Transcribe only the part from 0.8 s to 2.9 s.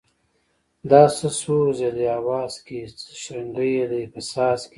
دا څه سوز یې دی اواز کی